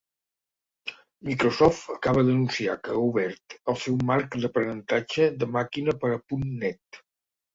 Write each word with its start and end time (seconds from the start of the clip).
Microsoft 1.27 1.91
acaba 1.95 2.23
d'anunciar 2.29 2.77
que 2.87 2.95
ha 2.95 3.03
obert 3.09 3.57
el 3.73 3.77
seu 3.83 3.99
marc 4.11 4.37
d'aprenentatge 4.45 5.27
de 5.43 5.51
màquina 5.59 5.95
per 6.05 6.13
a 6.15 6.19
punt 6.33 6.49
net. 6.65 7.03